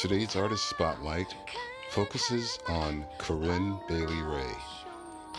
Today's 0.00 0.34
artist 0.34 0.66
spotlight 0.70 1.34
focuses 1.90 2.58
on 2.68 3.04
Corinne 3.18 3.78
Bailey 3.86 4.22
Rae, 4.22 4.56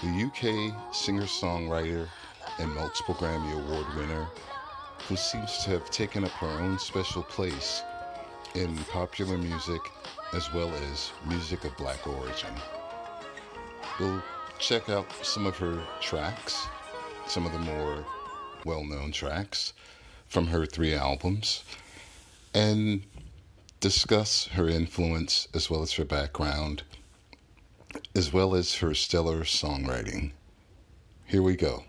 the 0.03 0.25
UK 0.25 0.93
singer 0.93 1.23
songwriter 1.23 2.07
and 2.59 2.71
multiple 2.75 3.15
Grammy 3.15 3.53
Award 3.53 3.87
winner 3.95 4.27
who 5.07 5.15
seems 5.15 5.63
to 5.63 5.71
have 5.71 5.89
taken 5.89 6.23
up 6.23 6.29
her 6.33 6.61
own 6.61 6.77
special 6.77 7.23
place 7.23 7.81
in 8.53 8.77
popular 8.91 9.35
music 9.35 9.81
as 10.33 10.53
well 10.53 10.71
as 10.91 11.11
music 11.25 11.65
of 11.65 11.75
black 11.75 12.05
origin. 12.05 12.53
We'll 13.99 14.21
check 14.59 14.89
out 14.89 15.11
some 15.23 15.47
of 15.47 15.57
her 15.57 15.81
tracks, 16.01 16.67
some 17.25 17.47
of 17.47 17.51
the 17.51 17.57
more 17.57 18.05
well 18.63 18.85
known 18.85 19.11
tracks 19.11 19.73
from 20.27 20.45
her 20.45 20.67
three 20.67 20.93
albums, 20.93 21.63
and 22.53 23.01
discuss 23.81 24.45
her 24.53 24.69
influence 24.69 25.47
as 25.53 25.69
well 25.69 25.81
as 25.81 25.93
her 25.93 26.05
background, 26.05 26.83
as 28.15 28.31
well 28.31 28.55
as 28.55 28.75
her 28.75 28.93
stellar 28.93 29.41
songwriting. 29.41 30.31
Here 31.25 31.41
we 31.41 31.55
go. 31.55 31.85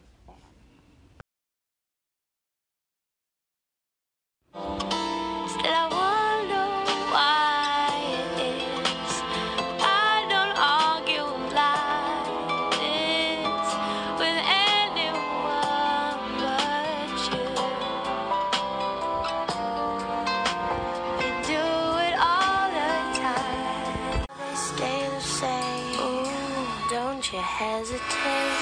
you 27.32 27.38
hesitate. 27.38 28.00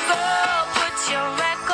Girl, 0.06 0.66
put 0.74 1.10
your 1.10 1.28
record. 1.36 1.69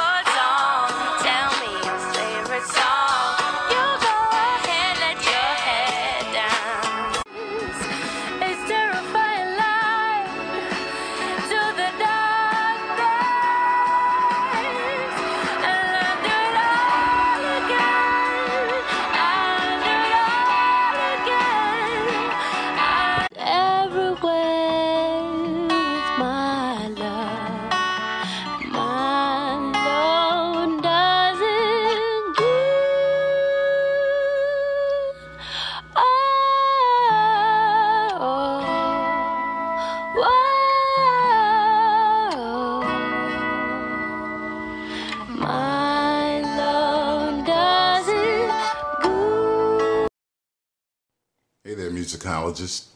Musicologist, 51.96 52.88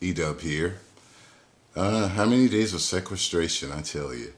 Edub 0.00 0.40
here. 0.40 0.78
Uh, 1.76 2.08
how 2.08 2.24
many 2.24 2.48
days 2.48 2.74
of 2.74 2.80
sequestration, 2.80 3.70
I 3.70 3.82
tell 3.82 4.12
you. 4.12 4.32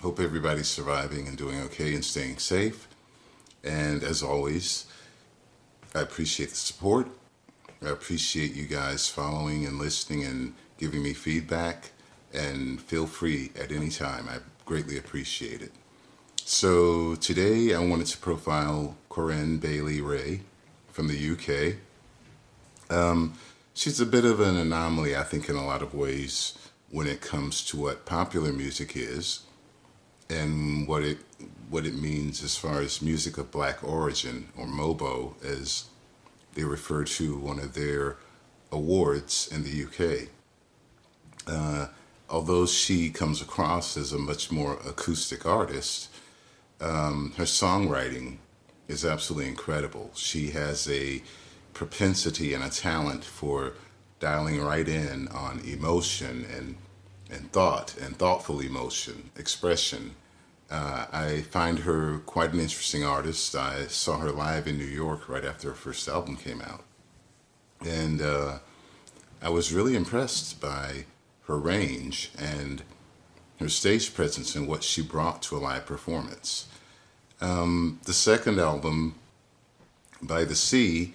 Hope 0.00 0.18
everybody's 0.18 0.66
surviving 0.66 1.28
and 1.28 1.38
doing 1.38 1.60
okay 1.62 1.94
and 1.94 2.04
staying 2.04 2.38
safe. 2.38 2.88
And 3.62 4.02
as 4.02 4.24
always, 4.24 4.86
I 5.94 6.00
appreciate 6.00 6.50
the 6.50 6.56
support. 6.56 7.06
I 7.80 7.90
appreciate 7.90 8.54
you 8.54 8.66
guys 8.66 9.08
following 9.08 9.66
and 9.66 9.78
listening 9.78 10.24
and 10.24 10.54
giving 10.76 11.02
me 11.02 11.12
feedback. 11.12 11.92
And 12.34 12.80
feel 12.80 13.06
free 13.06 13.52
at 13.58 13.70
any 13.70 13.88
time. 13.88 14.28
I 14.28 14.38
greatly 14.64 14.98
appreciate 14.98 15.62
it. 15.62 15.72
So 16.44 17.14
today 17.14 17.72
I 17.74 17.78
wanted 17.78 18.08
to 18.08 18.18
profile 18.18 18.96
Corinne 19.08 19.58
Bailey 19.58 20.00
Rae 20.00 20.40
from 20.90 21.06
the 21.06 21.32
UK. 21.32 21.76
Um, 22.90 23.34
she's 23.74 24.00
a 24.00 24.06
bit 24.06 24.24
of 24.24 24.40
an 24.40 24.56
anomaly, 24.56 25.16
I 25.16 25.22
think, 25.22 25.48
in 25.48 25.56
a 25.56 25.66
lot 25.66 25.82
of 25.82 25.94
ways 25.94 26.56
when 26.90 27.06
it 27.06 27.20
comes 27.20 27.64
to 27.66 27.76
what 27.76 28.06
popular 28.06 28.52
music 28.52 28.96
is 28.96 29.42
and 30.30 30.86
what 30.86 31.02
it 31.02 31.18
what 31.70 31.86
it 31.86 31.94
means 31.94 32.42
as 32.42 32.56
far 32.56 32.80
as 32.80 33.02
music 33.02 33.36
of 33.36 33.50
black 33.50 33.84
origin 33.84 34.48
or 34.56 34.66
MOBO 34.66 35.34
as 35.44 35.84
they 36.54 36.64
refer 36.64 37.04
to 37.04 37.36
one 37.36 37.58
of 37.58 37.74
their 37.74 38.16
awards 38.72 39.48
in 39.52 39.64
the 39.64 39.84
UK. 39.84 40.28
Uh, 41.46 41.88
although 42.28 42.66
she 42.66 43.10
comes 43.10 43.42
across 43.42 43.96
as 43.96 44.12
a 44.12 44.18
much 44.18 44.50
more 44.50 44.78
acoustic 44.86 45.44
artist, 45.44 46.08
um, 46.80 47.32
her 47.36 47.44
songwriting 47.44 48.38
is 48.88 49.04
absolutely 49.04 49.48
incredible. 49.48 50.10
She 50.14 50.50
has 50.50 50.88
a 50.88 51.22
propensity 51.78 52.52
and 52.54 52.64
a 52.64 52.68
talent 52.68 53.24
for 53.24 53.72
dialing 54.18 54.60
right 54.60 54.88
in 54.88 55.28
on 55.28 55.60
emotion 55.60 56.44
and 56.56 56.74
and 57.30 57.52
thought 57.52 57.96
and 58.02 58.16
thoughtful 58.16 58.58
emotion 58.60 59.30
expression. 59.36 60.16
Uh, 60.70 61.06
I 61.12 61.42
find 61.42 61.78
her 61.80 62.18
quite 62.26 62.52
an 62.52 62.58
interesting 62.58 63.04
artist. 63.04 63.54
I 63.54 63.86
saw 63.86 64.18
her 64.18 64.32
live 64.32 64.66
in 64.66 64.76
New 64.76 64.92
York 65.04 65.28
right 65.28 65.44
after 65.44 65.68
her 65.68 65.74
first 65.74 66.08
album 66.08 66.36
came 66.36 66.60
out, 66.60 66.82
and 67.86 68.20
uh, 68.20 68.58
I 69.40 69.48
was 69.50 69.72
really 69.72 69.94
impressed 69.94 70.60
by 70.60 71.04
her 71.46 71.58
range 71.58 72.32
and 72.36 72.82
her 73.60 73.68
stage 73.68 74.14
presence 74.14 74.56
and 74.56 74.66
what 74.66 74.82
she 74.82 75.00
brought 75.00 75.42
to 75.42 75.56
a 75.56 75.64
live 75.68 75.86
performance. 75.86 76.66
Um, 77.40 78.00
the 78.02 78.12
second 78.12 78.58
album, 78.58 79.14
By 80.20 80.42
the 80.44 80.56
Sea, 80.56 81.12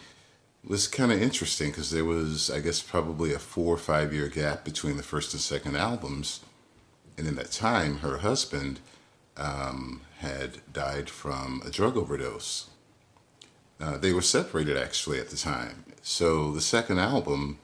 was 0.65 0.87
kind 0.87 1.11
of 1.11 1.21
interesting 1.21 1.69
because 1.69 1.91
there 1.91 2.05
was, 2.05 2.49
I 2.49 2.59
guess, 2.59 2.81
probably 2.81 3.33
a 3.33 3.39
four 3.39 3.73
or 3.73 3.77
five 3.77 4.13
year 4.13 4.27
gap 4.27 4.63
between 4.63 4.97
the 4.97 5.03
first 5.03 5.33
and 5.33 5.41
second 5.41 5.75
albums. 5.75 6.39
And 7.17 7.27
in 7.27 7.35
that 7.35 7.51
time, 7.51 7.97
her 7.99 8.19
husband 8.19 8.79
um, 9.35 10.01
had 10.19 10.59
died 10.71 11.09
from 11.09 11.61
a 11.65 11.69
drug 11.69 11.97
overdose. 11.97 12.69
Uh, 13.79 13.97
they 13.97 14.13
were 14.13 14.21
separated 14.21 14.77
actually 14.77 15.19
at 15.19 15.29
the 15.29 15.37
time. 15.37 15.83
So 16.01 16.51
the 16.51 16.61
second 16.61 16.99
album 16.99 17.59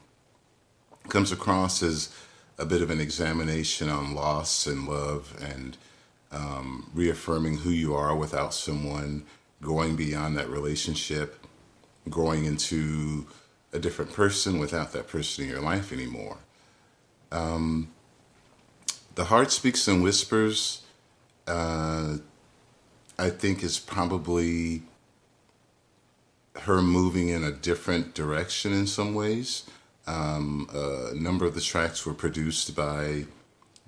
comes 1.07 1.31
across 1.31 1.81
as 1.81 2.13
a 2.57 2.65
bit 2.65 2.81
of 2.81 2.89
an 2.89 2.99
examination 2.99 3.89
on 3.89 4.13
loss 4.13 4.67
and 4.67 4.87
love 4.87 5.33
and 5.41 5.77
um, 6.31 6.91
reaffirming 6.93 7.59
who 7.59 7.69
you 7.69 7.95
are 7.95 8.15
without 8.15 8.53
someone, 8.53 9.23
going 9.61 9.95
beyond 9.95 10.37
that 10.37 10.49
relationship 10.49 11.45
growing 12.09 12.45
into 12.45 13.27
a 13.71 13.79
different 13.79 14.13
person 14.13 14.59
without 14.59 14.91
that 14.93 15.07
person 15.07 15.43
in 15.43 15.49
your 15.49 15.61
life 15.61 15.91
anymore. 15.91 16.37
Um, 17.31 17.91
the 19.15 19.25
heart 19.25 19.51
speaks 19.51 19.87
in 19.87 20.01
whispers. 20.01 20.83
Uh, 21.47 22.17
I 23.17 23.29
think 23.29 23.63
is 23.63 23.79
probably 23.79 24.83
her 26.61 26.81
moving 26.81 27.29
in 27.29 27.43
a 27.43 27.51
different 27.51 28.13
direction 28.13 28.73
in 28.73 28.87
some 28.87 29.13
ways. 29.13 29.69
Um, 30.07 30.69
a 30.73 31.13
number 31.13 31.45
of 31.45 31.53
the 31.53 31.61
tracks 31.61 32.05
were 32.05 32.13
produced 32.13 32.75
by 32.75 33.25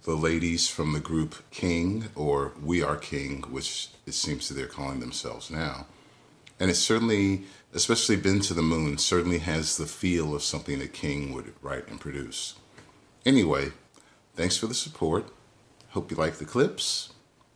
the 0.03 0.15
ladies 0.15 0.67
from 0.67 0.93
the 0.93 0.99
group 0.99 1.35
King, 1.51 2.09
or 2.15 2.53
We 2.61 2.83
Are 2.83 2.97
King, 2.97 3.43
which 3.49 3.89
it 4.05 4.13
seems 4.13 4.47
that 4.47 4.55
they're 4.55 4.67
calling 4.67 4.99
themselves 4.99 5.49
now. 5.49 5.85
And 6.61 6.69
it 6.69 6.75
certainly 6.75 7.43
especially 7.73 8.15
Been 8.15 8.39
to 8.41 8.53
the 8.53 8.61
Moon, 8.61 8.97
certainly 8.97 9.39
has 9.39 9.77
the 9.77 9.85
feel 9.85 10.35
of 10.35 10.43
something 10.43 10.79
that 10.79 10.93
King 10.93 11.33
would 11.33 11.53
write 11.61 11.87
and 11.87 11.99
produce. 11.99 12.55
Anyway, 13.25 13.71
thanks 14.35 14.57
for 14.57 14.67
the 14.67 14.73
support. 14.73 15.27
Hope 15.89 16.11
you 16.11 16.17
like 16.17 16.35
the 16.35 16.45
clips. 16.45 17.13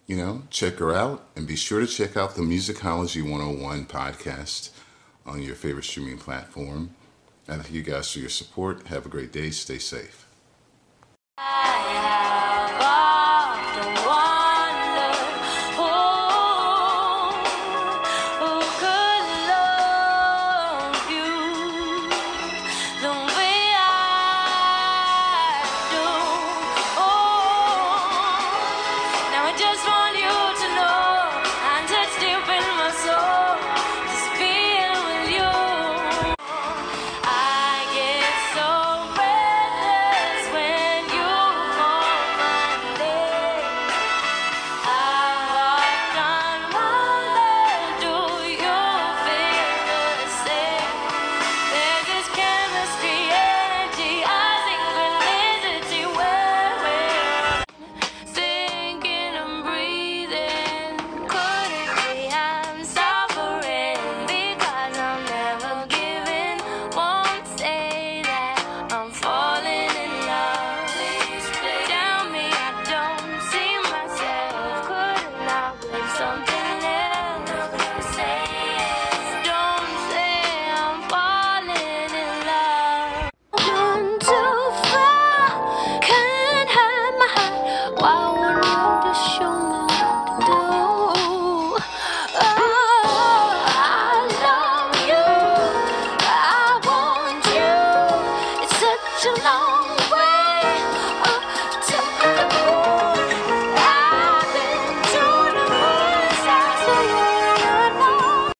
You 0.07 0.18
know, 0.18 0.44
check 0.50 0.78
her 0.78 0.94
out 0.94 1.28
and 1.36 1.48
be 1.48 1.56
sure 1.56 1.80
to 1.80 1.88
check 1.88 2.16
out 2.16 2.36
the 2.36 2.42
Musicology 2.42 3.24
101 3.24 3.86
podcast 3.88 4.69
on 5.25 5.42
your 5.42 5.56
favorite 5.56 5.86
streaming 5.86 6.19
platform. 6.19 6.92
And 7.48 7.62
thank 7.62 7.74
you 7.74 7.81
guys 7.81 8.12
for 8.12 8.19
your 8.19 8.30
support. 8.30 8.88
Have 8.88 9.06
a 9.06 9.10
great 9.10 9.31
day. 9.31 9.50
Stay 9.50 9.80
safe. 9.80 10.28